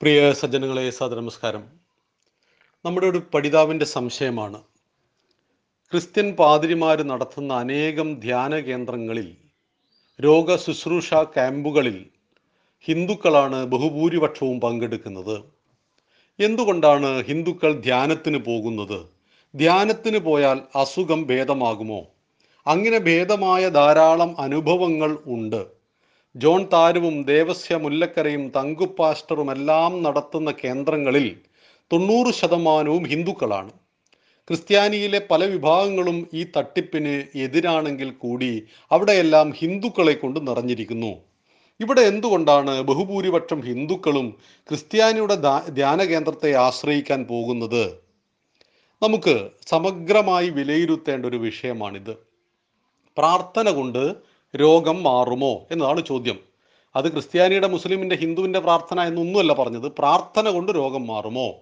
[0.00, 1.64] പ്രിയ സജ്ജനങ്ങളെ സദനമസ്കാരം
[2.84, 4.62] നമ്മുടെ ഒരു പഠിതാവിന്റെ സംശയമാണ്.
[5.90, 9.36] ക്രിസ്ത്യൻ പാതിരിമാർ നടത്തുന്ന അനേകം ധ്യാന കേന്ദ്രങ്ങളിൽ
[10.24, 12.06] രോഗ ശുശ്രൂഷ ക്യാമ്പുകളിൽ
[12.80, 15.44] ഹിന്ദുക്കളാണ് ബഹുഭൂരിപക്ഷവും പങ്കെടുക്കുന്നത്.
[16.38, 19.08] എന്തുകൊണ്ടാണ് ഹിന്ദുക്കൾ ധ്യാനത്തിന് പോകുന്നത്?
[19.54, 22.06] ധ്യാനത്തിന് പോയാൽ അസുഖം ഭേദമാകുമോ?
[22.66, 25.83] അങ്ങനെ ഭേദമായ ധാരാളം അനുഭവങ്ങൾ ഉണ്ട്.
[26.36, 31.36] ജോൺ താരുവും ദേവസ്യ മുല്ലക്കരയും തങ്കുപാസ്റ്ററും എല്ലാം നടത്തുന്ന കേന്ദ്രങ്ങളിൽ
[31.92, 33.72] തൊണ്ണൂറ് ശതമാനവും ഹിന്ദുക്കളാണ്.
[34.48, 41.12] ക്രിസ്ത്യാനിയിലെ പല വിഭാഗങ്ങളും ഈ തട്ടിപ്പിന് എതിരാണെങ്കിൽ കൂടി അവിടെയെല്ലാം ഹിന്ദുക്കളെ കൊണ്ട് നിറഞ്ഞിരിക്കുന്നു.
[41.80, 44.36] ഇവിടെ എന്തുകൊണ്ടാണ് ബഹുഭൂരിപക്ഷം ഹിന്ദുക്കളും
[44.68, 45.36] ക്രിസ്ത്യാനിയുടെ
[45.70, 47.84] ധ്യാന കേന്ദ്രത്തെ ആശ്രയിക്കാൻ പോകുന്നത്?
[49.02, 52.14] നമുക്ക് സമഗ്രമായി വിലയിരുത്തേണ്ട ഒരു വിഷയമാണിത്.
[53.16, 56.38] പ്രാർത്ഥന കൊണ്ട് രോഗം മാറുമോ എന്നതാണ് ചോദ്യം.
[56.96, 59.92] അത് ക്രിസ്ത്യാനിയുടെ മുസ്ലിമിന്റെ ഹിന്ദുവിന്റെ പ്രാർത്ഥന എന്നൊന്നുമല്ല പറഞ്ഞത്.
[59.98, 61.54] പ്രാർത്ഥന കൊണ്ട് രോഗം മാറുമോ?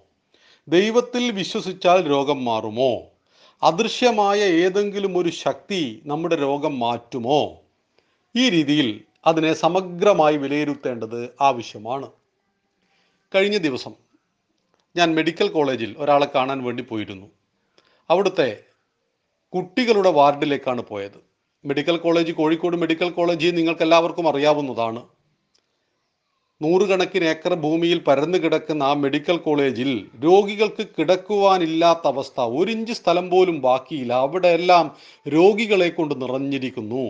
[0.67, 3.01] ദൈവത്തിൽ വിശ്വസിച്ചാൽ രോഗം മാറുമോ?
[3.63, 7.61] അദൃശ്യമായ ഏതെങ്കിലും ഒരു ശക്തി നമ്മുടെ രോഗം മാറ്റുമോ?
[8.35, 12.11] ഈ രീതിയിൽ അതിനെ സമഗ്രമായി വിലയിരുത്തേണ്ടത് ആവശ്യമാണ്.
[13.35, 13.93] കഴിഞ്ഞ ദിവസം
[14.95, 17.27] ഞാൻ മെഡിക്കൽ കോളേജിൽ ഒരാളെ കാണാൻ വേണ്ടി പോയിരുന്നു.
[18.09, 18.63] അവിടുത്തെ
[19.55, 21.32] കുട്ടികളുടെ വാർഡിലേക്കാണ് പോയത്.
[21.65, 25.01] Medical college Kozhikode medical college നിങ്ങൾക്ക് എല്ലാവർക്കും അറിയാവുന്നതാണ്.
[26.61, 32.41] നൂറുകണക്കിന് ഏക്കർ ഭൂമിയിൽ പരന്നു കിടക്കുന്ന ആ മെഡിക്കൽ കോളേജിൽ രോഗികൾക്ക് കിടക്കുവാനില്ലാത്ത അവസ്ഥ.
[32.41, 34.13] ഒരിഞ്ച് സ്ഥലം പോലും ബാക്കിയില്ല.
[34.13, 34.95] അവിടെയെല്ലാം
[35.27, 37.05] രോഗികളെ കൊണ്ട് നിറഞ്ഞിരിക്കുന്നു.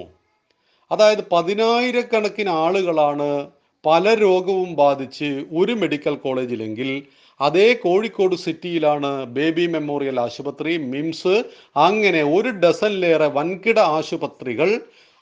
[0.91, 3.47] അതായത് പതിനായിരക്കണക്കിന് ആളുകളാണ്
[3.85, 7.03] പല രോഗവും ബാധിച്ച് ഒരു മെഡിക്കൽ കോളേജിലെങ്കിൽ
[7.43, 11.35] അതേ കോഴിക്കോട് സിറ്റിയിലാണ് ബേബി മെമ്മോറിയൽ ആശുപത്രി മിംസ്.
[11.77, 14.69] അങ്ങനെ ഒരു ഡസനിലേറെ വൻകിട ആശുപത്രികൾ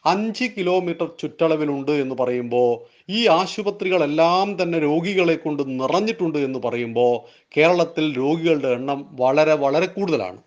[0.06, 2.70] അഞ്ച് കിലോമീറ്റർ ചുറ്റളവിലുണ്ട് എന്ന് പറയുമ്പോൾ
[3.10, 7.14] ഈ ആശുപത്രികളെല്ലാം തന്നെ രോഗികളെ കൊണ്ട് നിറഞ്ഞിട്ടുണ്ട് എന്ന് പറയുമ്പോൾ
[7.58, 10.42] കേരളത്തിൽ രോഗികളുടെ എണ്ണം വളരെ വളരെ കൂടുതലാണ്.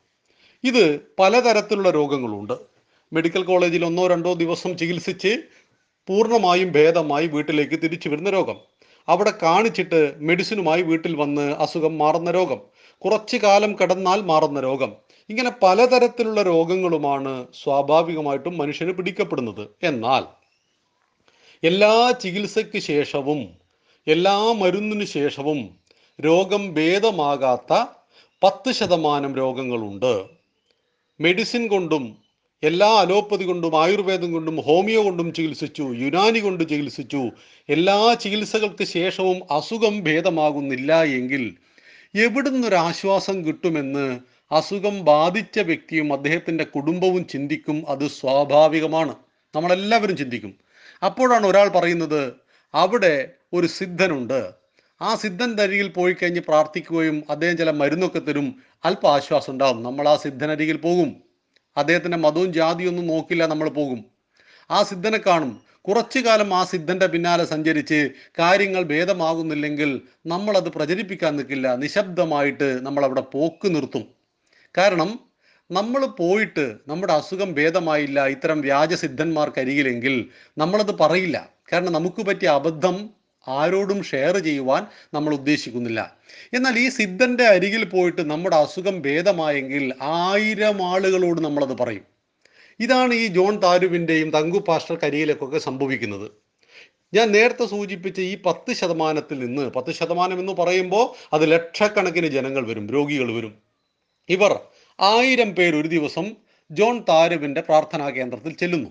[0.64, 2.56] ഇത് പലതരത്തിലുള്ള രോഗങ്ങളുണ്ട്.
[3.12, 5.32] മെഡിക്കൽ കോളേജിൽ ഒന്നോ രണ്ടോ ദിവസം ചികിത്സിച്ച്
[6.08, 8.73] പൂർണമായും ഭേദമായി വീട്ടിലേക്ക് തിരിച്ചു വരുന്ന രോഗം.
[9.08, 12.60] അവിടെ കാണിച്ചിട്ട് മെഡിസിനുമായി വീട്ടിൽ വന്ന് അസുഖം മാറുന്ന രോഗം.
[12.98, 14.92] കുറച്ചു കാലം കിടന്നാൽ മാറുന്ന രോഗം.
[15.28, 19.68] ഇങ്ങനെ പലതരത്തിലുള്ള രോഗങ്ങളുമാണ് സ്വാഭാവികമായിട്ടും മനുഷ്യന് പിടിക്കപ്പെടുന്നത്.
[19.82, 20.24] എന്നാൽ
[21.66, 23.48] എല്ലാ ചികിത്സയ്ക്ക് ശേഷവും
[24.08, 25.70] എല്ലാ മരുന്നിനു ശേഷവും
[26.20, 27.84] രോഗം ഭേദമാകാത്ത
[28.42, 30.26] പത്ത് ശതമാനം രോഗങ്ങളുണ്ട്.
[31.20, 32.23] മെഡിസിൻ കൊണ്ടും
[32.64, 37.30] എല്ലാ അലോപ്പതി കൊണ്ടും ആയുർവേദം കൊണ്ടും ഹോമിയോ കൊണ്ടും ചികിത്സിച്ചു യുനാനി കൊണ്ട് ചികിത്സിച്ചു.
[37.68, 41.54] എല്ലാ ചികിത്സകൾക്ക് ശേഷവും അസുഖം ഭേദമാകുന്നില്ല എങ്കിൽ
[42.14, 44.20] എവിടുന്നൊരു ആശ്വാസം കിട്ടുമെന്ന്
[44.52, 47.84] അസുഖം ബാധിച്ച വ്യക്തിയും അദ്ദേഹത്തിന്റെ കുടുംബവും ചിന്തിക്കും.
[47.88, 49.14] അത് സ്വാഭാവികമാണ്.
[49.56, 50.54] നമ്മളെല്ലാവരും ചിന്തിക്കും.
[51.04, 52.32] അപ്പോഴാണ് ഒരാൾ പറയുന്നത്
[52.74, 54.52] അവിടെ ഒരു സിദ്ധനുണ്ട്.
[55.02, 58.62] ആ സിദ്ധൻ അരികിൽ പോയി കഴിഞ്ഞ് പ്രാർത്ഥിക്കുകയും അദ്ദേഹം ചില മരുന്നൊക്കെ തരും.
[58.84, 59.82] അല്പ ആശ്വാസം ഉണ്ടാവും.
[59.82, 61.23] നമ്മൾ ആ സിദ്ധനരികിൽ പോകും.
[61.76, 64.04] അദ്ദേഹത്തിന്റെ മതവും ജാതിയും ഒന്നും നോക്കില്ല നമ്മൾ പോകും.
[64.70, 65.60] ആ സിദ്ധനെ കാണും.
[65.88, 71.74] കുറച്ചു കാലം ആ സിദ്ധന്റെ പിന്നാലെ സഞ്ചരിച്ച് കാര്യങ്ങൾ ഭേദമാകുന്നില്ലെങ്കിൽ നമ്മളത് പ്രചരിപ്പിക്കാൻ നിൽക്കില്ല.
[71.74, 74.04] നിശബ്ദമായിട്ട് നമ്മൾ അവിടെ പോക്ക് നിർത്തും.
[74.78, 75.18] കാരണം
[75.70, 81.48] നമ്മൾ പോയിട്ട് നമ്മുടെ അസുഖം ഭേദമായില്ല ഇത്തരം വ്യാജസിദ്ധന്മാർക്കരികിലെങ്കിൽ നമ്മളത് പറയില്ല.
[81.72, 83.10] കാരണം നമുക്ക് പറ്റിയ അബദ്ധം
[83.48, 86.16] ആരോടും ഷെയർ ചെയ്യുവാൻ നമ്മൾ ഉദ്ദേശിക്കുന്നില്ല.
[86.54, 92.04] എന്നാൽ ഈ സിദ്ധന്റെ അരികിൽ പോയിട്ട് നമ്മുടെ അസുഖം ഭേദമായെങ്കിൽ ആയിരം ആളുകളോട് നമ്മളത് പറയും.
[92.80, 96.30] ഇതാണ് ഈ ജോൺ താരുവിന്റെയും തങ്കു പാസ്റ്റർ കരിയിലേക്കൊക്കെ സംഭവിക്കുന്നത്.
[97.14, 102.90] ഞാൻ നേരത്തെ സൂചിപ്പിച്ച ഈ പത്ത് ശതമാനത്തിൽ നിന്ന് പത്ത് ശതമാനം എന്ന് പറയുമ്പോൾ അത് ലക്ഷക്കണക്കിന് ജനങ്ങൾ വരും
[102.90, 103.54] രോഗികൾ വരും.
[104.28, 104.60] ഇവർ
[105.00, 106.36] ആയിരം പേർ ഒരു ദിവസം
[106.70, 108.90] ജോൺ താരുവിന്റെ പ്രാർത്ഥനാ കേന്ദ്രത്തിൽ ചെല്ലുന്നു.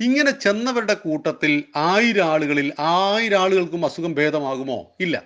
[0.00, 4.92] ഇങ്ങനെ ചെന്നവരുടെ കൂട്ടത്തിൽ ആയിരം ആളുകളിൽ ആയിരം ആളുകൾക്കും അസുഖം ഭേദമാകുമോ?
[5.00, 5.22] ഇല്ല.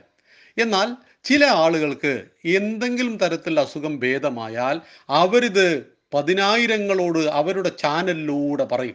[0.59, 8.95] എന്നാൽ ചില ആളുകൾക്ക് എന്തെങ്കിലും തരത്തിൽ അസുഖം ഭേദമായാൽ അവരിത് പതിനായിരങ്ങളോട് അവരുടെ ചാനലിലൂടെ പറയും.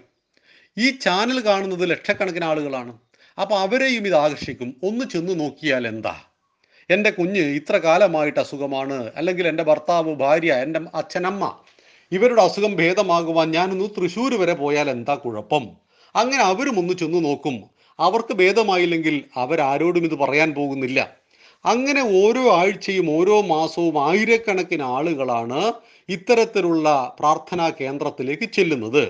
[0.78, 2.98] ഈ ചാനൽ കാണുന്നത് ലക്ഷക്കണക്കിന് ആളുകളാണ്.
[3.42, 4.76] അപ്പോൾ അവരെയും ഇത് ആകർഷിക്കും.
[4.84, 6.16] ഒന്ന് ചെന്ന് നോക്കിയാൽ എന്താ?
[6.90, 9.12] എന്റെ കുഞ്ഞ് ഇത്ര കാലമായിട്ട് അസുഖമാണ്.
[9.16, 11.63] അല്ലെങ്കിൽ എന്റെ ഭർത്താവ് ഭാര്യ എന്റെ അച്ഛനമ്മ
[12.14, 15.64] ഇവരുടെ അസുഖം ഭേദമാകുവാൻ ഞാനൊന്ന് തൃശ്ശൂർ വരെ പോയാൽ എന്താ കുഴപ്പം?
[16.16, 17.56] അങ്ങനെ അവരും ഒന്ന് ചെന്ന് നോക്കും.
[18.00, 21.00] അവർക്ക് ഭേദമായില്ലെങ്കിൽ അവരാരോടും ഇത് പറയാൻ പോകുന്നില്ല.
[21.66, 25.62] അങ്ങനെ ഓരോ ആഴ്ചയും ഓരോ മാസവും ആയിരക്കണക്കിന് ആളുകളാണ്
[26.10, 26.88] ഇത്തരത്തിലുള്ള
[27.20, 29.04] പ്രാർത്ഥനാ കേന്ദ്രത്തിലേക്ക് ചെല്ലുന്നത്.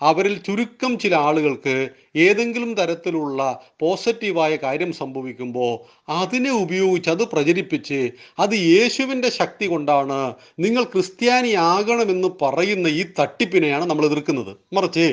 [0.00, 1.74] അവരിൽ ചുരുക്കം ചില ആളുകൾക്ക്
[2.16, 3.40] ഏതെങ്കിലും തരത്തിലുള്ള
[3.80, 5.72] പോസിറ്റീവായ കാര്യം സംഭവിക്കുമ്പോൾ
[6.12, 8.00] അതിനെ ഉപയോഗിച്ച് അത് പ്രചരിപ്പിച്ച്
[8.38, 10.20] അത് യേശുവിന്റെ ശക്തി കൊണ്ടാണ്
[10.58, 14.52] നിങ്ങൾ ക്രിസ്ത്യാനി ആകണമെന്ന് പറയുന്ന ഈ തട്ടിപ്പിനെയാണ് നമ്മൾ എതിർക്കുന്നത്.
[14.72, 15.06] മറിച്ച്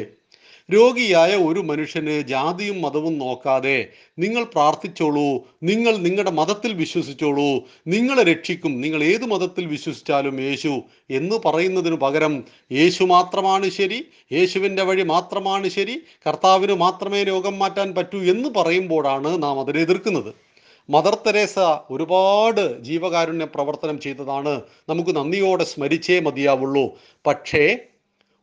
[0.74, 9.04] രോഗിയായ ഒരു മനുഷ്യന് ജാതിയും മതവും നോക്കാതെ നിങ്ങൾ പ്രാർത്ഥിച്ചോളൂ നിങ്ങൾ നിങ്ങളുടെ മതത്തിൽ വിശ്വസിച്ചോളൂ നിങ്ങളെ രക്ഷിക്കും നിങ്ങൾ
[9.04, 16.74] ഏത് മതത്തിൽ വിശ്വസിച്ചാലും യേശു എന്ന് പറയുന്നതിന് പകരം യേശു മാത്രമാണ് ശരി യേശുവിന്റെ വഴി മാത്രമാണ് ശരി കർത്താവിന്
[16.74, 20.34] മാത്രമേ രോഗം മാറ്റാൻ പറ്റൂ എന്ന് പറയുമ്പോഴാണ് നാം അതിനെ എതിർക്കുന്നത്.
[20.90, 21.60] മദർ തെരേസ
[21.92, 24.62] ഒരുപാട് ജീവകാരുണ്യ പ്രവർത്തനം ചെയ്തതാണ്.
[24.90, 26.86] നമുക്ക് നന്ദിയോടെ സ്മരിച്ചേ മതിയാവുള്ളൂ.
[27.28, 27.80] പക്ഷേ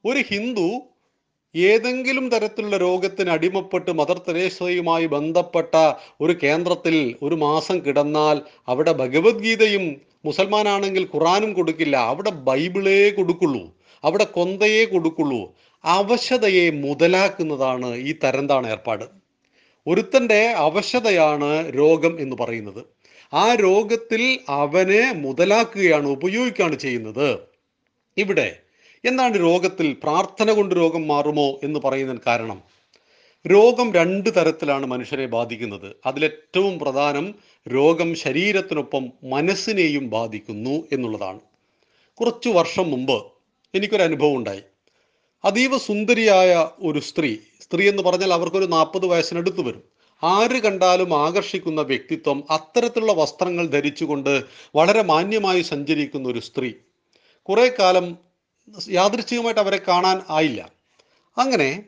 [0.04, 0.82] ഒരു ഹിന്ദു
[1.56, 11.08] ഏതെങ്കിലും തരത്തിലുള്ള രോഗത്തിന് അടിമപ്പെട്ട് മദർ തെരേസയുമായി ബന്ധപ്പെട്ട ഒരു കേന്ദ്രത്തിൽ ഒരു മാസം കിടന്നാൽ അവിടെ ഭഗവത്ഗീതയും മുസൽമാനാണെങ്കിൽ
[11.14, 11.96] ഖുറാനും കൊടുക്കില്ല.
[11.96, 13.74] അവിടെ ബൈബിളേ കൊടുക്കുള്ളൂ.
[14.04, 15.54] അവിടെ കൊന്തയെ കൊടുക്കുള്ളൂ.
[15.84, 19.04] അവശതയെ മുതലാക്കുന്നതാണ് ഈ തരന്താണ് ഏർപ്പാട്.
[19.86, 22.84] ഒരുത്തന്റെ അവശതയാണ് രോഗം എന്ന് പറയുന്നത്.
[23.34, 27.38] ആ രോഗത്തിൽ അവനെ മുതലാക്കുകയാണ് ഉപയോഗിക്കുകയാണ് ചെയ്യുന്നത്.
[28.16, 28.56] ഇവിടെ
[29.04, 32.62] എന്താണ് രോഗത്തിൽ പ്രാർത്ഥന കൊണ്ട് രോഗം മാറുമോ എന്ന് പറയുന്നതിന് കാരണം?
[33.46, 35.96] രോഗം രണ്ട് തരത്തിലാണ് മനുഷ്യരെ ബാധിക്കുന്നത്.
[36.06, 37.34] അതിലേറ്റവും പ്രധാനം
[37.68, 41.40] രോഗം ശരീരത്തിനൊപ്പം മനസ്സിനെയും ബാധിക്കുന്നു എന്നുള്ളതാണ്.
[42.20, 43.22] കുറച്ചു വർഷം മുമ്പ്
[43.74, 44.62] എനിക്കൊരു അനുഭവം ഉണ്ടായി.
[45.44, 49.82] അതീവ സുന്ദരിയായ ഒരു സ്ത്രീ സ്ത്രീ എന്ന് പറഞ്ഞാൽ അവർക്കൊരു നാൽപ്പത് വയസ്സിനടുത്ത് വരും.
[50.22, 56.72] ആര് കണ്ടാലും ആകർഷിക്കുന്ന വ്യക്തിത്വം അത്തരത്തിലുള്ള വസ്ത്രങ്ങൾ ധരിച്ചുകൊണ്ട് വളരെ മാന്യമായി സഞ്ചരിക്കുന്ന ഒരു സ്ത്രീ.
[57.42, 58.23] കുറെ കാലം
[58.90, 60.70] യാദൃച്ഛികമായിട്ട് അവരെ കാണാൻ ആയില്ല.
[61.38, 61.82] അങ്ങനെ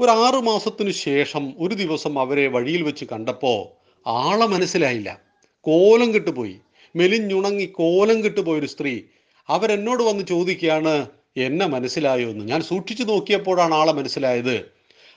[0.00, 3.68] ഒരു ആറു മാസത്തിനു ശേഷം ഒരു ദിവസം അവരെ വഴിയിൽ വെച്ച് കണ്ടപ്പോൾ
[4.06, 5.20] ആളെ മനസ്സിലായില്ല.
[5.60, 6.56] കോലം കെട്ടുപോയി.
[6.96, 9.00] മെലിഞ്ഞുണങ്ങി കോലം കെട്ടുപോയ ഒരു സ്ത്രീ
[9.48, 12.44] അവരെന്നോട് വന്ന് ചോദിക്കുകയാണ് എന്നെ മനസ്സിലായോ എന്ന്?
[12.44, 14.56] ഞാൻ സൂക്ഷിച്ചു നോക്കിയപ്പോഴാണ് ആളെ മനസ്സിലായത്.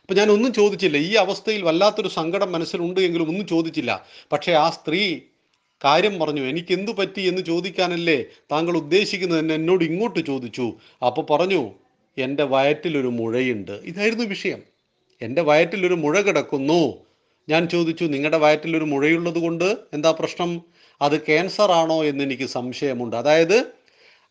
[0.02, 0.98] അപ്പൊ ഞാൻ ഒന്നും ചോദിച്ചില്ല.
[0.98, 4.06] ഈ അവസ്ഥയിൽ വല്ലാത്തൊരു സങ്കടം മനസ്സിലുണ്ട് എങ്കിലും ഒന്നും ചോദിച്ചില്ല.
[4.31, 5.22] പക്ഷേ ആ സ്ത്രീ
[5.83, 9.39] കാര്യം പറഞ്ഞു എനിക്ക് എന്തു പറ്റി എന്ന് ചോദിക്കാനല്ലേ താങ്കൾ ഉദ്ദേശിക്കുന്നത്?
[9.39, 10.74] എന്ന് എന്നോട് ഇങ്ങോട്ട് ചോദിച്ചു.
[11.06, 11.72] അപ്പോൾ പറഞ്ഞു
[12.18, 13.72] എന്റെ വയറ്റിലൊരു മുഴയുണ്ട്.
[13.72, 14.62] ഇതായിരുന്നു വിഷയം.
[15.22, 16.94] എന്റെ വയറ്റിലൊരു മുഴ കിടക്കുന്നു.
[17.50, 20.62] ഞാൻ ചോദിച്ചു നിങ്ങളുടെ വയറ്റിലൊരു മുഴയുള്ളത് കൊണ്ട് എന്താ പ്രശ്നം?
[21.01, 23.16] അത് ക്യാൻസർ ആണോ എന്ന് എനിക്ക് സംശയമുണ്ട്.
[23.16, 23.66] അതായത്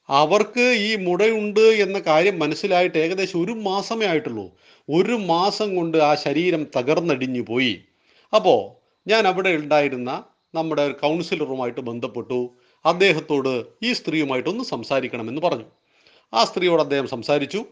[0.09, 4.51] അവർക്ക് ഈ മുടയുണ്ട് എന്ന കാര്യം മനസ്സിലായിട്ട് ഏകദേശം ഒരു മാസമേ ആയിട്ടുള്ളൂ.
[4.91, 7.85] ഒരു മാസം കൊണ്ട് ആ ശരീരം തകർന്നടിഞ്ഞു പോയി
[8.35, 10.25] അപ്പോൾ ഞാൻ അവിടെ ഉണ്ടായിരുന്ന
[10.55, 12.55] നമ്മുടെ കൗൺസിലറുമായിട്ട് ബന്ധപ്പെട്ടു.
[12.85, 15.65] അദ്ദേഹത്തോട് ഈ സ്ത്രീയുമായിട്ടൊന്ന് സംസാരിക്കണമെന്ന് പറഞ്ഞു.
[16.35, 17.65] ആ സ്ത്രീയോട് അദ്ദേഹം സംസാരിച്ചു.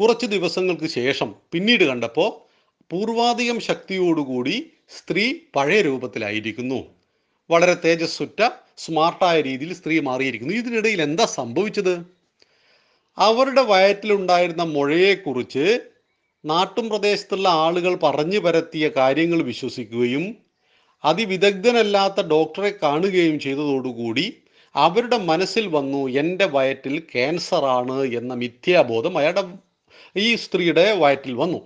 [0.00, 2.54] കുറച്ച് ദിവസങ്ങൾക്ക് ശേഷം പിന്നീട് കണ്ടപ്പോൾ
[2.90, 6.84] പൂർവാധികം ശക്തിയോടുകൂടി സ്ത്രീ പഴയ രൂപത്തിലായിരിക്കുന്നു.
[7.50, 10.54] വളരെ തേജസ്സുറ്റ സ്മാർട്ടായ രീതിയിൽ സ്ത്രീ മാറിയിരിക്കുന്നു.
[10.54, 12.06] ഇതിനിടയിൽ എന്താ സംഭവിച്ചത്?
[13.18, 15.80] അവരുടെ വയറ്റിലുണ്ടായിരുന്ന മുഴയെക്കുറിച്ച്
[16.44, 20.43] നാട്ടും പ്രദേശത്തുള്ള ആളുകൾ പറഞ്ഞു പരത്തിയ കാര്യങ്ങൾ വിശ്വസിക്കുകയും
[21.04, 24.36] അതിവിദഗ്ധനല്ലാത്ത ഡോക്ടറെ കാണുകയും ചെയ്തതോടുകൂടി
[24.74, 29.44] അവരുടെ മനസ്സിൽ വന്നു എന്റെ വയറ്റിൽ ക്യാൻസറാണ് എന്ന മിഥ്യാബോധം അയാളുടെ
[30.16, 31.60] ഈ സ്ത്രീയുടെ വയറ്റിൽ വന്നു.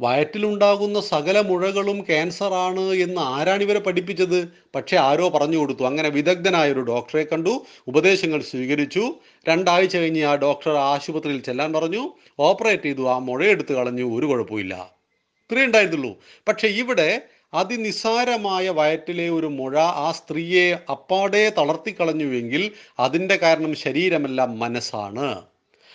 [0.00, 4.48] വയറ്റിലുണ്ടാകുന്ന സകല മുഴകളും ക്യാൻസറാണ് എന്ന് ആരാണ് ഇവരെ പഠിപ്പിച്ചത്?
[4.74, 5.82] പക്ഷേ ആരോ പറഞ്ഞു കൊടുത്തു.
[5.82, 9.14] അങ്ങനെ വിദഗ്ധനായ ഒരു ഡോക്ടറെ കണ്ടു ഉപദേശങ്ങൾ സ്വീകരിച്ചു.
[9.48, 12.12] രണ്ടാഴ്ച കഴിഞ്ഞ് ആ ഡോക്ടർ ആശുപത്രിയിൽ ചെല്ലാൻ പറഞ്ഞു.
[12.38, 14.94] ഓപ്പറേറ്റ് ചെയ്തു ആ മുഴയെടുത്ത് കളഞ്ഞു ഒരു കുഴപ്പമില്ല
[15.42, 16.18] ഇത്രയേ ഉണ്ടായിരുന്നുള്ളൂ.
[16.48, 17.20] പക്ഷേ ഇവിടെ
[17.54, 22.62] അതിനിസ്സാരമായ വയറ്റിലെ ഒരു മുഴ ആ സ്ത്രീയെ അപ്പാടെ തളർത്തിക്കളഞ്ഞുവെങ്കിൽ
[22.98, 25.28] അതിന്റെ കാരണം ശരീരമല്ല മനസ്സാണ്.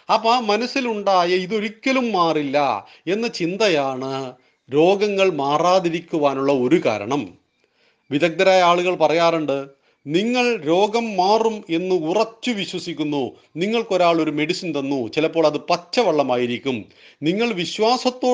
[0.10, 2.58] അപ്പം ആ മനസ്സിലുണ്ടായ ഇതൊരിക്കലും മാറില്ല
[3.08, 4.14] എന്ന ചിന്തയാണ്
[4.70, 7.24] രോഗങ്ങൾ മാറാതിരിക്കുവാനുള്ള ഒരു കാരണം.
[8.12, 9.58] വിദഗ്ധരായ ആളുകൾ പറയാറുണ്ട്
[10.08, 13.36] നിങ്ങൾ രോഗം മാറും എന്ന് ഉറച്ചു വിശ്വസിക്കുന്നു.
[13.56, 15.08] നിങ്ങൾക്കൊരാൾ ഒരു മെഡിസിൻ തന്നു.
[15.08, 16.86] ചിലപ്പോൾ അത് പച്ചവെള്ളമായിരിക്കും.
[17.24, 17.54] നിങ്ങൾ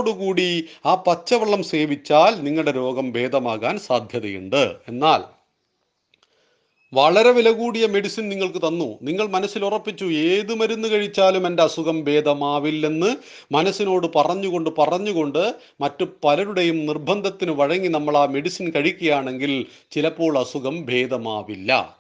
[0.09, 4.75] കൂടി ആ പച്ചവെള്ളം സേവിച്ചാൽ നിങ്ങളുടെ രോഗം ഭേദമാകാൻ സാധ്യതയുണ്ട്.
[4.87, 5.34] എന്നാൽ
[6.97, 8.99] വളരെ വില കൂടിയ മെഡിസിൻ നിങ്ങൾക്ക് തന്നു.
[9.01, 13.15] നിങ്ങൾ മനസ്സിൽ ഉറപ്പിച്ചു ഏത് മരുന്ന് കഴിച്ചാലും എന്റെ അസുഖം ഭേദമാവില്ലെന്ന്
[13.51, 21.95] മനസ്സിനോട് പറഞ്ഞുകൊണ്ട് പറഞ്ഞുകൊണ്ട് മറ്റു പലരുടെയും നിർബന്ധത്തിന് വഴങ്ങി നമ്മൾ ആ മെഡിസിൻ കഴിക്കുകയാണെങ്കിൽ ചിലപ്പോൾ അസുഖം ഭേദമാവില്ല.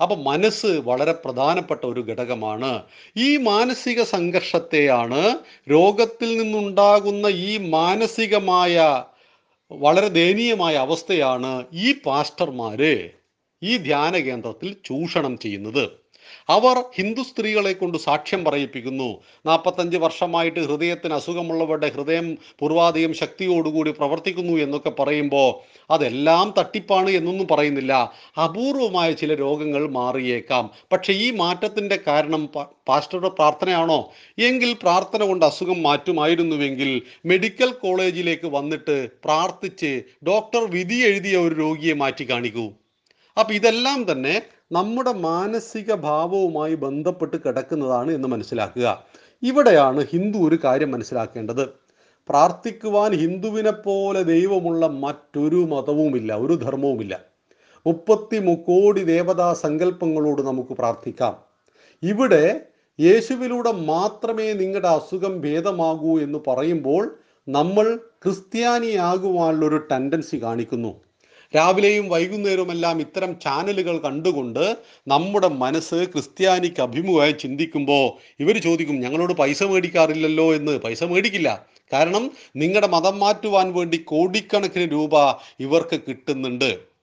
[0.00, 2.82] അപ്പൊ മനസ്സ് വളരെ പ്രധാനപ്പെട്ട ഒരു ഘടകമാണ്.
[3.16, 5.22] ഈ മാനസിക സംഘർഷത്തെയാണ്
[5.70, 9.04] രോഗത്തിൽ നിന്നുണ്ടാകുന്ന ഈ മാനസികമായ
[9.72, 13.17] വളരെ ദയനീയമായ അവസ്ഥയാണ് ഈ പാസ്റ്റർമാര്
[13.62, 16.08] ഈ ധ്യാന കേന്ദ്രത്തിൽ ചൂഷണം ചെയ്യുന്നത്.
[16.48, 19.20] അവർ ഹിന്ദു സ്ത്രീകളെ കൊണ്ട് സാക്ഷ്യം പറയിപ്പിക്കുന്നു.
[19.46, 25.48] നാൽപ്പത്തഞ്ച് വർഷമായിട്ട് ഹൃദയത്തിന് അസുഖമുള്ളവരുടെ ഹൃദയം പൂർവാധികം ശക്തിയോടുകൂടി പ്രവർത്തിക്കുന്നു എന്നൊക്കെ പറയുമ്പോൾ
[25.92, 28.12] അതെല്ലാം തട്ടിപ്പാണ് എന്നൊന്നും പറയുന്നില്ല.
[28.44, 30.70] അപൂർവമായ ചില രോഗങ്ങൾ മാറിയേക്കാം.
[30.92, 32.48] പക്ഷേ ഈ മാറ്റത്തിന്റെ കാരണം
[32.88, 34.12] പാസ്റ്ററുടെ പ്രാർത്ഥനയാണോ?
[34.38, 42.30] എങ്കിൽ പ്രാർത്ഥന കൊണ്ട് അസുഖം മാറ്റുമായിരുന്നുവെങ്കിൽ മെഡിക്കൽ കോളേജിലേക്ക് വന്നിട്ട് പ്രാർത്ഥിച്ച് ഡോക്ടർ വിധി എഴുതിയ ഒരു രോഗിയെ മാറ്റി
[42.30, 42.72] കാണിക്കൂ.
[43.38, 44.42] അപ്പൊ ഇതെല്ലാം തന്നെ
[44.72, 49.04] നമ്മുടെ മാനസിക ഭാവവുമായി ബന്ധപ്പെട്ട് കിടക്കുന്നതാണ് എന്ന് മനസ്സിലാക്കുക.
[49.42, 51.68] ഇവിടെയാണ് ഹിന്ദു ഒരു കാര്യം മനസ്സിലാക്കേണ്ടത്.
[52.28, 57.20] പ്രാർത്ഥിക്കുവാൻ ഹിന്ദുവിനെ പോലെ ദൈവമുള്ള മറ്റൊരു മതവുമില്ല ഒരു ധർമ്മവുമില്ല.
[57.86, 61.36] മുപ്പത്തി മുക്കോടി ദേവതാ സങ്കല്പങ്ങളോട് നമുക്ക് പ്രാർത്ഥിക്കാം.
[62.02, 62.60] ഇവിടെ
[63.00, 67.18] യേശുവിലൂടെ മാത്രമേ നിങ്ങളുടെ അസുഖം ഭേദമാകൂ എന്ന് പറയുമ്പോൾ
[67.48, 71.07] നമ്മൾ ക്രിസ്ത്യാനിയാകുവാനുള്ളൊരു ടെൻഡൻസി കാണിക്കുന്നു.
[71.56, 74.76] രാവിലെയും വൈകുന്നേരവുമെല്ലാം ഇത്തരം ചാനലുകൾ കണ്ടുകൊണ്ട്
[75.08, 78.04] നമ്മുടെ മനസ്സ് ക്രിസ്ത്യാനിക്ക് അഭിമുഖമായി ചിന്തിക്കുമ്പോൾ
[78.40, 80.54] ഇവർ ചോദിക്കും ഞങ്ങളോട് പൈസ മേടിക്കാറില്ലല്ലോ?
[80.54, 80.78] എന്ന്.
[80.78, 81.66] പൈസ മേടിക്കില്ല.
[81.92, 85.14] കാരണം നിങ്ങളുടെ മതം മാറ്റുവാൻ വേണ്ടി കോടിക്കണക്കിന് രൂപ
[85.60, 86.97] ഇവർക്ക് കിട്ടുന്നുണ്ട്.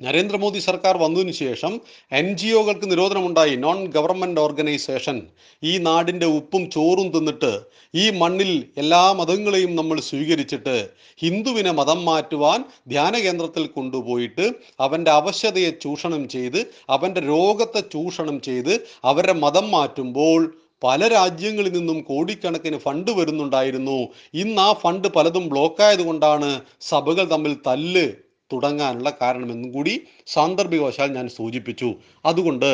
[0.00, 1.80] നരേന്ദ്രമോദി സർക്കാർ വന്നതിന് ശേഷം
[2.12, 3.56] എൻ ജി ഒകൾക്ക് നിരോധനമുണ്ടായി.
[3.56, 5.16] നോൺ ഗവൺമെന്റ് ഓർഗനൈസേഷൻ
[5.62, 7.50] ഈ നാടിന്റെ ഉപ്പും ചോറും തിന്നിട്ട്
[7.94, 10.76] ഈ മണ്ണിൽ എല്ലാ മതങ്ങളെയും നമ്മൾ സ്വീകരിച്ചിട്ട്
[11.18, 14.46] ഹിന്ദുവിനെ മതം മാറ്റുവാൻ ധ്യാന കേന്ദ്രത്തിൽ കൊണ്ടുപോയിട്ട്
[14.80, 18.72] അവന്റെ അവശ്യതയെ ചൂഷണം ചെയ്ത് അവന്റെ രോഗത്തെ ചൂഷണം ചെയ്ത്
[19.04, 20.40] അവരുടെ മതം മാറ്റുമ്പോൾ
[20.82, 23.98] പല രാജ്യങ്ങളിൽ നിന്നും കോടിക്കണക്കിന് ഫണ്ട് വരുന്നുണ്ടായിരുന്നു.
[24.34, 26.50] ഇന്ന് ആ ഫണ്ട് പലതും ബ്ലോക്കായത് കൊണ്ടാണ്
[26.80, 28.06] സഭകൾ തമ്മിൽ തല്ല്
[28.52, 29.94] തുടങ്ങാനുള്ള കാരണമെന്നും കൂടി
[30.26, 31.94] സാന്ദർഭികവശാൽ ഞാൻ സൂചിപ്പിച്ചു.
[32.26, 32.70] അതുകൊണ്ട്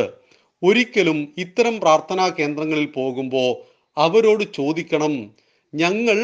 [0.62, 3.50] ഒരിക്കലും ഇത്തരം പ്രാർത്ഥനാ കേന്ദ്രങ്ങളിൽ പോകുമ്പോൾ
[3.98, 5.14] അവരോട് ചോദിക്കണം
[5.74, 6.18] ഞങ്ങൾ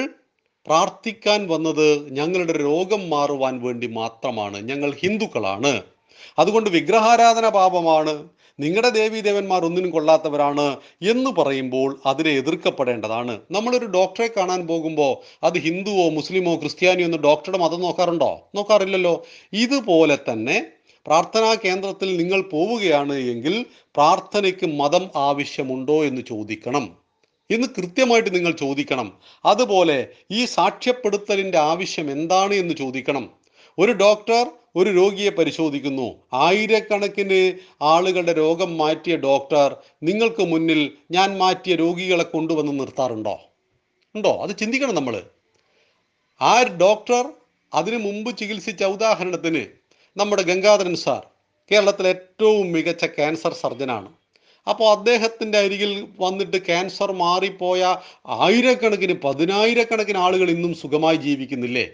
[0.66, 5.83] പ്രാർത്ഥിക്കാൻ വന്നത് ഞങ്ങളുടെ രോഗം മാറുവാൻ വേണ്ടി മാത്രമാണ് ഞങ്ങൾ ഹിന്ദുക്കളാണ്.
[6.38, 8.14] അതുകൊണ്ട് വിഗ്രഹാരാധന പാപമാണ്
[8.61, 13.40] നിങ്ങളുടെ ദേവീദേവന്മാർ ഒന്നിനും കൊള്ളാത്തവരാണ് എന്ന് പറയുമ്പോൾ അതിനെ എതിർക്കപ്പെടേണ്ടതാണ്.
[13.50, 15.12] നമ്മളൊരു ഡോക്ടറെ കാണാൻ പോകുമ്പോൾ
[15.47, 18.50] അത് ഹിന്ദുവോ മുസ്ലിമോ ക്രിസ്ത്യാനിയോ എന്ന് ഡോക്ടറുടെ മതം നോക്കാറുണ്ടോ?
[18.55, 19.25] നോക്കാറില്ലല്ലോ.
[19.52, 20.67] ഇതുപോലെ തന്നെ
[21.07, 26.97] പ്രാർത്ഥനാ കേന്ദ്രത്തിൽ നിങ്ങൾ പോവുകയാണ് എങ്കിൽ പ്രാർത്ഥനയ്ക്ക് മതം ആവശ്യമുണ്ടോ എന്ന് ചോദിക്കണം.
[27.50, 29.12] എന്ന് കൃത്യമായിട്ട് നിങ്ങൾ ചോദിക്കണം.
[29.45, 33.31] അതുപോലെ ഈ സാക്ഷ്യപ്പെടുത്തലിന്റെ ആവശ്യം എന്താണ് എന്ന് ചോദിക്കണം.
[33.79, 34.47] ഒരു ഡോക്ടർ
[34.77, 36.15] ഒരു രോഗിയെ പരിശോധിക്കുന്നു.
[36.33, 43.41] ആയിരക്കണക്കിന് ആളുകളുടെ രോഗം മാറ്റിയ ഡോക്ടർ നിങ്ങൾക്ക് മുന്നിൽ ഞാൻ മാറ്റിയ രോഗികളെ കൊണ്ടുവന്ന് നിർത്താറുണ്ടോ?
[44.15, 44.41] ഉണ്ടോ?
[44.43, 45.23] അത് ചിന്തിക്കണം നമ്മൾ.
[46.43, 47.33] ആ ഡോക്ടർ
[47.75, 49.67] അതിനു മുമ്പ് ചികിത്സിച്ച ഉദാഹരണത്തിന്
[50.17, 51.27] നമ്മുടെ ഗംഗാധരൻ സാർ
[51.73, 54.09] കേരളത്തിലെ ഏറ്റവും മികച്ച ക്യാൻസർ സർജനാണ്.
[54.69, 57.97] അപ്പോൾ അദ്ദേഹത്തിന്റെ അരികിൽ വന്നിട്ട് ക്യാൻസർ മാറിപ്പോയ
[58.27, 61.91] ആയിരക്കണക്കിന് പതിനായിരക്കണക്കിന് ആളുകൾ ഇന്നും സുഖമായി ജീവിക്കുന്നില്ലേ?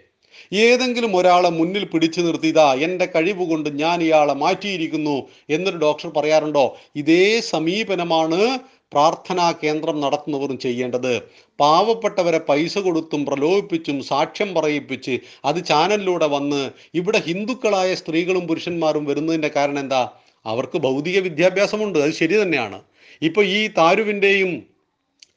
[0.52, 6.76] ഏതെങ്കിലും ഒരാളെ മുന്നിൽ പിടിച്ചു നിർത്തിയതാ എന്റെ കഴിവ് കൊണ്ട് ഞാൻ ഇയാളെ മാറ്റിയിരിക്കുന്നു എന്നൊരു ഡോക്ടർ പറയാറുണ്ടോ?
[6.96, 8.58] ഇതേ സമീപനമാണ്
[8.92, 11.22] പ്രാർത്ഥനാ കേന്ദ്രം നടത്തുന്നവരും ചെയ്യേണ്ടത്.
[11.60, 19.78] പാവപ്പെട്ടവരെ പൈസ കൊടുത്തും പ്രലോഭിപ്പിച്ചും സാക്ഷ്യം പറയിപ്പിച്ച് അത് ചാനലിലൂടെ വന്ന് ഇവിടെ ഹിന്ദുക്കളായ സ്ത്രീകളും പുരുഷന്മാരും വരുന്നതിന്റെ കാരണം
[19.78, 20.10] എന്താ?
[20.46, 21.98] അവർക്ക് ഭൗതിക വിദ്യാഭ്യാസമുണ്ട്.
[21.98, 22.82] അത് ശരി തന്നെയാണ്.
[23.22, 24.62] ഇപ്പോൾ ഈ താരുവിന്റെയും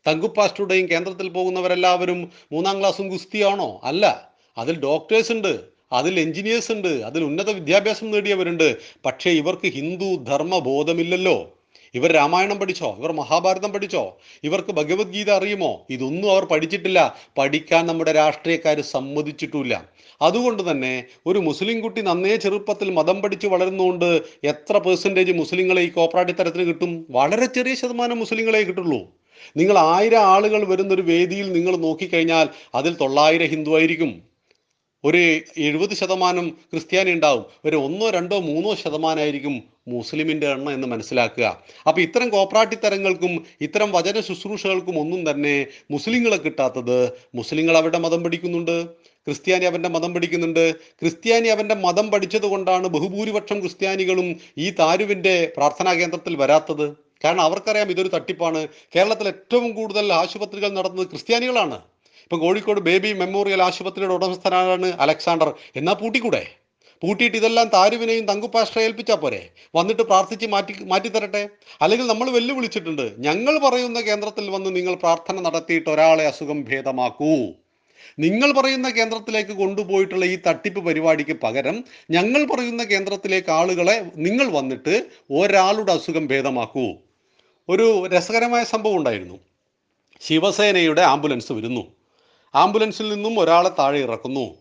[0.08, 3.82] തങ്കുപ്പാസ്റ്റുടെയും കേന്ദ്രത്തിൽ പോകുന്നവരെല്ലാവരും മൂന്നാം ക്ലാസ്സും ഗുസ്തിയാണോ?
[3.84, 4.29] അല്ല.
[4.58, 8.78] അതിൽ ഡോക്ടേഴ്സ് ഉണ്ട് അതിൽ എഞ്ചിനീയേഴ്സ് ഉണ്ട് അതിൽ ഉന്നത വിദ്യാഭ്യാസം നേടിയവരുണ്ട്.
[9.06, 11.56] പക്ഷേ ഇവർക്ക് ഹിന്ദു ധർമ്മ ബോധമില്ലല്ലോ
[11.96, 12.96] ഇവർ രാമായണം പഠിച്ചോ?
[13.00, 14.18] ഇവർ മഹാഭാരതം പഠിച്ചോ?
[14.44, 15.86] ഇവർക്ക് ഭഗവത്ഗീത അറിയുമോ?
[15.90, 17.16] ഇതൊന്നും അവർ പഠിച്ചിട്ടില്ല.
[17.38, 19.86] പഠിക്കാൻ നമ്മുടെ രാഷ്ട്രീയക്കാർ സമ്മതിച്ചിട്ടില്ല.
[20.22, 26.38] അതുകൊണ്ട് തന്നെ ഒരു മുസ്ലിം കുട്ടി നന്നേ ചെറുപ്പത്തിൽ മതം പഠിച്ച് വളരുന്നതുകൊണ്ട് എത്ര പെർസെന്റേജ് മുസ്ലിങ്ങളെ ഈ കോപ്പറേറ്റീവ്
[26.38, 27.06] തരത്തിന് കിട്ടും?
[27.10, 29.00] വളരെ ചെറിയ ശതമാനം മുസ്ലിങ്ങളെ കിട്ടുള്ളൂ.
[29.58, 34.29] നിങ്ങൾ ആയിരം ആളുകൾ വരുന്നൊരു വേദിയിൽ നിങ്ങൾ നോക്കിക്കഴിഞ്ഞാൽ അതിൽ തൊള്ളായിരം ഹിന്ദു ആയിരിക്കും.
[35.06, 35.18] ഒരു
[35.58, 37.46] എഴുപത് ശതമാനം ക്രിസ്ത്യാനി ഉണ്ടാവും.
[37.66, 41.64] ഒരു ഒന്നോ രണ്ടോ മൂന്നോ ശതമാനമായിരിക്കും മുസ്ലിമിന്റെ എണ്ണം എന്ന് മനസ്സിലാക്കുക.
[41.88, 48.86] അപ്പോൾ ഇത്തരം കോപ്പറാട്ടീവ് തരങ്ങൾക്കും ഇത്തരം വചന ശുശ്രൂഷകൾക്കും ഒന്നും തന്നെ മുസ്ലിങ്ങളെ കിട്ടാത്തത് മുസ്ലിങ്ങൾ അവരുടെ മതം പഠിക്കുന്നുണ്ട്.
[49.28, 50.76] ക്രിസ്ത്യാനി അവന്റെ മതം പഠിക്കുന്നുണ്ട്.
[50.76, 57.10] ക്രിസ്ത്യാനി അവന്റെ മതം പഠിച്ചത് കൊണ്ടാണ് ബഹുഭൂരിപക്ഷം ക്രിസ്ത്യാനികളും ഈ താരുവിന്റെ പ്രാർത്ഥനാ കേന്ദ്രത്തിൽ വരാത്തത്.
[57.26, 58.68] കാരണം അവർക്കറിയാം ഇതൊരു തട്ടിപ്പാണ്.
[58.96, 61.82] കേരളത്തിൽ ഏറ്റവും കൂടുതൽ ആശുപത്രികൾ നടത്തുന്നത് ക്രിസ്ത്യാനികളാണ്.
[62.32, 65.54] ഇപ്പൊ കോഴിക്കോട് ബേബി മെമ്മോറിയൽ ആശുപത്രിയുടെ ഉടമസ്ഥനാണ് അലക്സാണ്ടർ.
[65.76, 66.42] എന്നാൽ പൂട്ടിക്കൂടെ?
[67.04, 69.40] പൂട്ടിയിട്ട് ഇതെല്ലാം താരുവിനെയും തങ്കുപ്പാസ്റ്ററെ ഏൽപ്പിച്ചാൽ പോരെ?
[69.76, 71.50] വന്നിട്ട് പ്രാർത്ഥിച്ച് മാറ്റി മാറ്റിത്തരട്ടെ
[71.82, 73.12] അല്ലെങ്കിൽ നമ്മൾ വെല്ലുവിളിച്ചിട്ടുണ്ട്.
[73.18, 77.34] ഞങ്ങൾ പറയുന്ന കേന്ദ്രത്തിൽ വന്ന് നിങ്ങൾ പ്രാർത്ഥന നടത്തിയിട്ട് ഒരാളെ അസുഖം ഭേദമാക്കൂ.
[78.20, 85.92] നിങ്ങൾ പറയുന്ന കേന്ദ്രത്തിലേക്ക് കൊണ്ടുപോയിട്ടുള്ള ഈ തട്ടിപ്പ് പരിപാടിക്ക് പകരം ഞങ്ങൾ പറയുന്ന കേന്ദ്രത്തിലേക്ക് ആളുകളെ നിങ്ങൾ വന്നിട്ട് ഒരാളുടെ
[85.92, 86.88] അസുഖം ഭേദമാക്കൂ.
[87.70, 89.40] ഒരു രസകരമായ സംഭവം ഉണ്ടായിരുന്നു.
[90.22, 91.99] ശിവസേനയുടെ ആംബുലൻസ് വരുന്നു.
[92.56, 94.56] ആംബുലൻസിൽ നിന്നും ഒരാളെ താഴെ ഇറക്കുന്നു.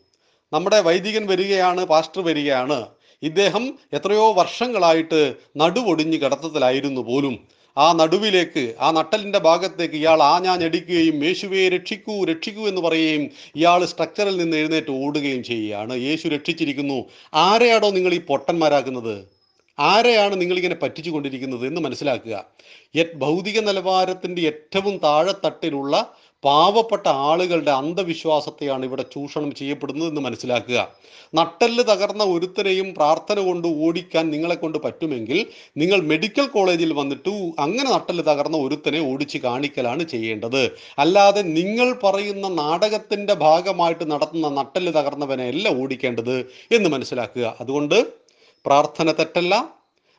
[0.52, 2.87] നമ്മുടെ വൈദികൻ വരികയാണ് പാസ്റ്റർ വരികയാണ്.
[3.23, 7.38] ഇദ്ദേഹം എത്രയോ വർഷങ്ങളായിട്ട് നടുവൊടിഞ്ഞ് കിടത്തത്തിലായിരുന്നു പോലും.
[7.78, 14.57] ആ നടുവിലേക്ക് ആ നട്ടലിന്റെ ഭാഗത്തേക്ക് ഇയാൾ ആഞ്ഞാഞ്ഞടിക്കുകയും യേശുവെ രക്ഷിക്കൂ രക്ഷിക്കൂ എന്ന് പറയുകയും ഇയാൾ സ്ട്രക്ചറിൽ നിന്ന്
[14.57, 15.97] എഴുന്നേറ്റ് ഓടുകയും ചെയ്യുകയാണ്.
[15.97, 17.04] യേശു രക്ഷിച്ചിരിക്കുന്നു.
[17.35, 19.25] ആരെയാണോ നിങ്ങൾ ഈ പൊട്ടന്മാരാക്കുന്നത്?
[19.78, 22.45] ആരെയാണ് നിങ്ങളിങ്ങനെ പറ്റിച്ചു കൊണ്ടിരിക്കുന്നത് എന്ന് മനസ്സിലാക്കുക.
[23.14, 26.14] ഭൗതിക നിലവാരത്തിന്റെ ഏറ്റവും താഴെത്തട്ടിലുള്ള
[26.45, 30.88] പാവപ്പെട്ട ആളുകളുടെ അന്ധവിശ്വാസത്തെയാണ് ഇവിടെ ചൂഷണം ചെയ്യപ്പെടുന്നത് എന്ന് മനസ്സിലാക്കുക.
[31.35, 38.25] നട്ടെല്ല് തകർന്ന ഒരുത്തരെയും പ്രാർത്ഥന കൊണ്ട് ഓടിക്കാൻ നിങ്ങളെ കൊണ്ട് പറ്റുമെങ്കിൽ നിങ്ങൾ മെഡിക്കൽ കോളേജിൽ വന്നിട്ട് അങ്ങനെ നട്ടെല്ല്
[38.25, 40.71] തകർന്ന ഒരുത്തനെ ഓടിച്ച് കാണിക്കലാണ് ചെയ്യേണ്ടത്.
[40.99, 46.38] അല്ലാതെ നിങ്ങൾ പറയുന്ന നാടകത്തിന്റെ ഭാഗമായിട്ട് നടത്തുന്ന നട്ടെല്ല് തകർന്നവനെ അല്ല ഓടിക്കേണ്ടത്
[46.73, 47.57] എന്ന് മനസ്സിലാക്കുക.
[47.61, 48.07] അതുകൊണ്ട്
[48.66, 49.68] പ്രാർത്ഥന തെറ്റല്ല.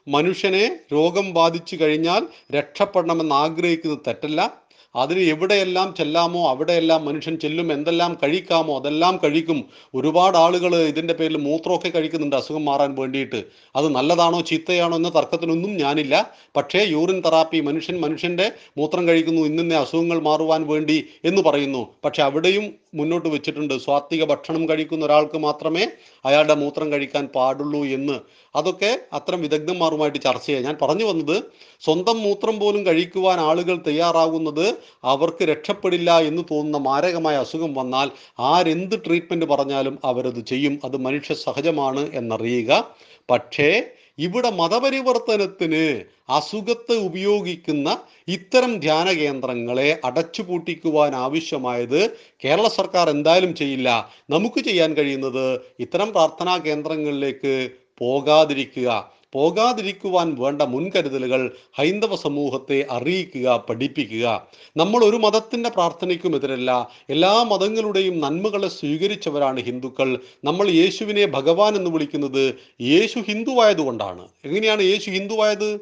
[0.07, 4.68] മനുഷ്യനെ രോഗം ബാധിച്ചു കഴിഞ്ഞാൽ രക്ഷപ്പെടണമെന്ന് ആഗ്രഹിക്കുന്നത് തെറ്റല്ല.
[4.95, 9.65] അതിന് എവിടെയെല്ലാം ചെല്ലാമോ അവിടെയെല്ലാം മനുഷ്യൻ ചെല്ലും എന്തെല്ലാം കഴിക്കാമോ അതെല്ലാം കഴിക്കും.
[9.95, 13.43] ഒരുപാട് ആളുകൾ ഇതിന്റെ പേരിൽ മൂത്രമൊക്കെ കഴിക്കുന്നുണ്ട് അസുഖം മാറാൻ വേണ്ടിയിട്ട്.
[13.75, 16.31] അത് നല്ലതാണോ ചീത്തയാണോ എന്ന തർക്കത്തിനൊന്നും ഞാനില്ല.
[16.57, 21.87] പക്ഷേ യൂറിൻ തെറാപ്പി മനുഷ്യൻ മനുഷ്യന്റെ മൂത്രം കഴിക്കുന്നു ഇന്നിന്ന അസുഖങ്ങൾ മാറുവാൻ വേണ്ടി എന്ന് പറയുന്നു.
[22.05, 23.79] പക്ഷെ അവിടെയും മുന്നോട്ട് വെച്ചിട്ടുണ്ട്.
[23.79, 25.87] സ്വാത്വിക ഭക്ഷണം കഴിക്കുന്ന ഒരാൾക്ക് മാത്രമേ
[26.25, 28.19] അയാളുടെ മൂത്രം കഴിക്കാൻ പാടുള്ളൂ എന്ന്.
[28.55, 31.43] അതൊക്കെ അത്തരം വിദഗ്ധന്മാരുമായിട്ട് ചർച്ച ചെയ്യാം ഞാൻ പറഞ്ഞു വന്നത്
[31.81, 39.45] സ്വന്തം മൂത്രം പോലും കഴിക്കുവാൻ ആളുകൾ തയ്യാറാകുന്നത് അവർക്ക് രക്ഷപ്പെടില്ല എന്ന് തോന്നുന്ന മാരകമായ അസുഖം വന്നാൽ ആരെന്ത് ട്രീറ്റ്മെന്റ്
[39.45, 40.79] പറഞ്ഞാലും അവരത് ചെയ്യും.
[40.83, 42.87] അത് മനുഷ്യ സഹജമാണ് എന്നറിയുക.
[43.31, 43.83] പക്ഷേ
[44.19, 52.09] ഇവിടെ മതപരിവർത്തനത്തിന് അസുഖത്തെ ഉപയോഗിക്കുന്ന ഇത്തരം ധ്യാന കേന്ദ്രങ്ങളെ അടച്ചുപൂട്ടിക്കുവാൻ ആവശ്യമായത്
[52.45, 54.09] കേരള സർക്കാർ എന്തായാലും ചെയ്യില്ല.
[54.29, 59.18] നമുക്ക് ചെയ്യാൻ കഴിയുന്നത് ഇത്തരം പ്രാർത്ഥനാ കേന്ദ്രങ്ങളിലേക്ക് പോകാതിരിക്കുക.
[59.33, 64.47] പോകാതിരിക്കുവാൻ വേണ്ട മുൻകരുതലുകൾ ഹൈന്ദവ സമൂഹത്തെ അറിയിക്കുക പഠിപ്പിക്കുക.
[64.77, 66.89] നമ്മൾ ഒരു മതത്തിന്റെ പ്രാർത്ഥനയ്ക്കും എതിരല്ല.
[67.09, 70.19] എല്ലാ മതങ്ങളുടെയും നന്മകളെ സ്വീകരിച്ചവരാണ് ഹിന്ദുക്കൾ.
[70.43, 75.79] നമ്മൾ യേശുവിനെ ഭഗവാൻ എന്ന് വിളിക്കുന്നത് യേശു ഹിന്ദുവായതുകൊണ്ടാണ് എങ്ങനെയാണ് യേശു ഹിന്ദുവായത്?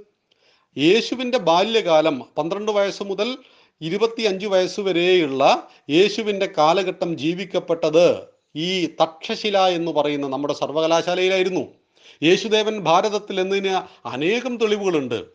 [0.77, 3.37] യേശുവിന്റെ ബാല്യകാലം പന്ത്രണ്ട് വയസ്സ് മുതൽ
[3.81, 11.76] ഇരുപത്തി അഞ്ച് വയസ്സ് വരെയുള്ള യേശുവിന്റെ കാലഘട്ടം ജീവിക്കപ്പെട്ടത് ഈ തക്ഷശില എന്ന് പറയുന്ന നമ്മുടെ സർവകലാശാലയിലായിരുന്നു.
[12.23, 15.25] യേശുദേവൻ ഭാരതത്തിൽ എന്നതിന് അനേകം തെളിവുകളുണ്ട്.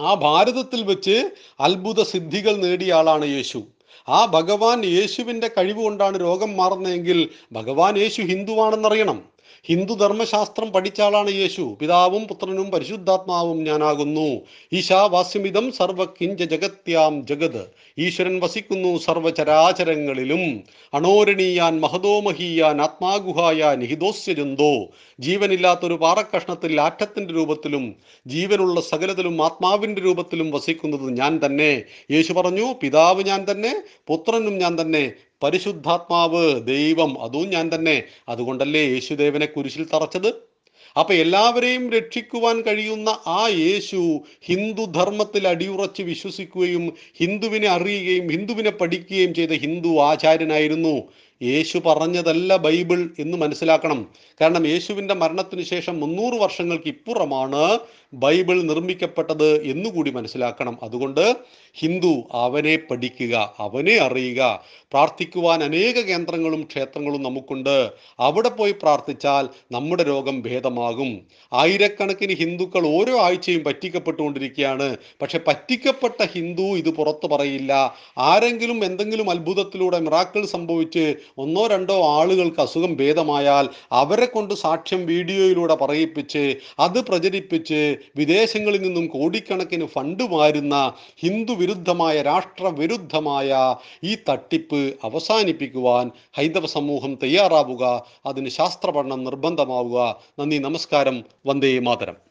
[0.00, 3.62] ആ ഭാരതത്തിൽ വെച്ച് അത്ഭുത സിദ്ധികൾ നേടിയ ആളാണ് യേശു.
[4.08, 9.35] ആ ഭഗവാൻ യേശുവിന്റെ കഴിവ് കൊണ്ടാണ് രോഗം മാറുന്നതെങ്കിൽ ഭഗവാൻ യേശു ഹിന്ദുവാണെന്നറിയണം.
[9.68, 11.76] ഹിന്ദു ധർമ്മശാസ്ത്രം പഠിച്ച ആളാണ് യേശു.
[11.80, 14.40] പിതാവും പുത്രനും പരിശുദ്ധാത്മാവും ഞാനാകുന്നു.
[14.72, 17.62] ഈശാവാസ്യമിതം സർവകിഞ്ച ജഗത്യാം ജഗത്.
[17.98, 20.62] ഈശ്വരൻ വസിക്കുന്നു സർവചരാചരങ്ങളിലും.
[20.94, 24.72] അണോരണീയാൻ മഹതോമഹീയാൻ ആത്മാഗുഹായ നിഹിതോസ്യ ജന്തോ
[25.20, 27.94] ജീവനില്ലാത്തൊരു പാറക്കഷ്ണത്തിൽ ആറ്റത്തിന്റെ രൂപത്തിലും
[28.26, 31.82] ജീവനുള്ള സകലത്തിലും ആത്മാവിന്റെ രൂപത്തിലും വസിക്കുന്നത് ഞാൻ തന്നെ.
[32.10, 35.12] യേശു പറഞ്ഞു പിതാവ് ഞാൻ തന്നെ പുത്രനും ഞാൻ തന്നെ.
[35.42, 38.02] പരിശുദ്ധാത്മാവ് ദൈവം അതും ഞാൻ തന്നെ.
[38.28, 40.56] അതുകൊണ്ടല്ലേ യേശുദേവനെ കുരിശിൽ തറച്ചത്?
[40.98, 49.50] അപ്പൊ എല്ലാവരെയും രക്ഷിക്കുവാൻ കഴിയുന്ന ആ യേശു ഹിന്ദു ധർമ്മത്തിൽ അടിയുറച്ച് വിശ്വസിക്കുകയും ഹിന്ദുവിനെ അറിയുകയും ഹിന്ദുവിനെ പഠിക്കുകയും ചെയ്ത
[49.50, 51.08] ഹിന്ദു ആചാര്യനായിരുന്നു.
[51.42, 54.08] യേശു പറഞ്ഞതല്ല ബൈബിൾ എന്ന് മനസ്സിലാക്കണം.
[54.40, 57.78] കാരണം യേശുവിന്റെ മരണത്തിന് ശേഷം മുന്നൂറ് വർഷങ്ങൾക്ക് ഇപ്പുറമാണ്
[58.14, 60.78] ബൈബിൾ നിർമ്മിക്കപ്പെട്ടത് എന്നുകൂടി മനസ്സിലാക്കണം.
[60.82, 61.36] അതുകൊണ്ട്
[61.74, 64.64] ഹിന്ദു അവനെ പഠിക്കുക അവനെ അറിയുക.
[64.66, 67.92] പ്രാർത്ഥിക്കുവാൻ അനേക കേന്ദ്രങ്ങളും ക്ഷേത്രങ്ങളും നമുക്കുണ്ട്.
[68.20, 71.20] അവിടെ പോയി പ്രാർത്ഥിച്ചാൽ നമ്മുടെ രോഗം ഭേദമാകും.
[71.52, 74.96] ആയിരക്കണക്കിന് ഹിന്ദുക്കൾ ഓരോ ആഴ്ചയും പറ്റിക്കപ്പെട്ടുകൊണ്ടിരിക്കുകയാണ്.
[75.22, 77.94] പക്ഷെ പറ്റിക്കപ്പെട്ട ഹിന്ദു ഇത് പുറത്തു പറയില്ല.
[78.18, 86.54] ആരെങ്കിലും എന്തെങ്കിലും അത്ഭുതത്തിലൂടെ മിറാക്കിൾ സംഭവിച്ച് ഒന്നോ രണ്ടോ ആളുകൾക്ക് അസുഖം ഭേദമായാൽ അവരെ കൊണ്ട് സാക്ഷ്യം വീഡിയോയിലൂടെ പറയിപ്പിച്ച്
[86.78, 97.18] അത് പ്രചരിപ്പിച്ച് വിദേശങ്ങളിൽ നിന്നും കോടിക്കണക്കിന് ഫണ്ട് മാരുന്ന ഹിന്ദു വിരുദ്ധമായ രാഷ്ട്രവിരുദ്ധമായ ഈ തട്ടിപ്പ് അവസാനിപ്പിക്കുവാൻ ഹൈന്ദവ സമൂഹം
[97.22, 100.16] തയ്യാറാവുക അതിന് ശാസ്ത്ര പഠനം നിർബന്ധമാവുക.
[100.40, 101.24] നന്ദി നമസ്കാരം.
[101.46, 102.25] വന്ദേ മാതരം.